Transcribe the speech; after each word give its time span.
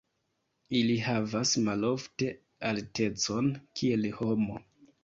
Ili 0.79 0.95
havas 1.07 1.53
malofte 1.67 2.33
altecon 2.71 3.55
kiel 3.83 4.15
homo. 4.19 4.61